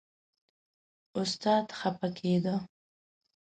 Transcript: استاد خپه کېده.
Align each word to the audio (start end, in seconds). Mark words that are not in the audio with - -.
استاد 1.21 1.67
خپه 1.79 2.07
کېده. 2.17 2.55